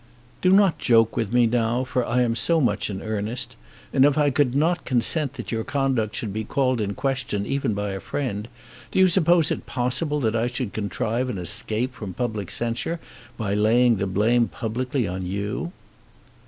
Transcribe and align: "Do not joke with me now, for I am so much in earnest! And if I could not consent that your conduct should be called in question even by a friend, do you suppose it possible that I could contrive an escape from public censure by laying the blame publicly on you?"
"Do 0.41 0.49
not 0.49 0.79
joke 0.79 1.15
with 1.15 1.31
me 1.31 1.45
now, 1.45 1.83
for 1.83 2.03
I 2.03 2.23
am 2.23 2.35
so 2.35 2.59
much 2.59 2.89
in 2.89 3.03
earnest! 3.03 3.55
And 3.93 4.03
if 4.03 4.17
I 4.17 4.31
could 4.31 4.55
not 4.55 4.83
consent 4.83 5.33
that 5.33 5.51
your 5.51 5.63
conduct 5.63 6.15
should 6.15 6.33
be 6.33 6.43
called 6.43 6.81
in 6.81 6.95
question 6.95 7.45
even 7.45 7.75
by 7.75 7.91
a 7.91 7.99
friend, 7.99 8.47
do 8.89 8.97
you 8.97 9.07
suppose 9.07 9.51
it 9.51 9.67
possible 9.67 10.19
that 10.21 10.35
I 10.35 10.47
could 10.49 10.73
contrive 10.73 11.29
an 11.29 11.37
escape 11.37 11.93
from 11.93 12.15
public 12.15 12.49
censure 12.49 12.99
by 13.37 13.53
laying 13.53 13.97
the 13.97 14.07
blame 14.07 14.47
publicly 14.47 15.07
on 15.07 15.23
you?" 15.23 15.71